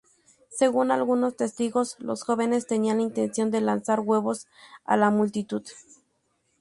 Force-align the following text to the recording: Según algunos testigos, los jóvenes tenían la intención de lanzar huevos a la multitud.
Según 0.49 0.89
algunos 0.89 1.35
testigos, 1.37 1.95
los 1.99 2.23
jóvenes 2.23 2.65
tenían 2.65 2.97
la 2.97 3.03
intención 3.03 3.51
de 3.51 3.61
lanzar 3.61 3.99
huevos 3.99 4.47
a 4.83 4.97
la 4.97 5.11
multitud. 5.11 5.61